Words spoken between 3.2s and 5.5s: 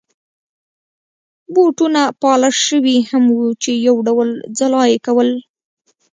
وو چې یو ډول ځلا يې کول.